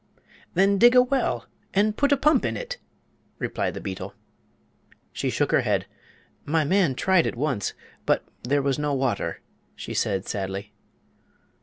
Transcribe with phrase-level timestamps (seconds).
[0.55, 1.45] "Then dig a well
[1.75, 2.79] and put a pump in it,"
[3.37, 4.15] replied the beetle.
[5.13, 5.85] She shook her head.
[6.43, 7.75] "My man tried it once;
[8.07, 9.41] but there was no water,"
[9.75, 10.73] she said, sadly.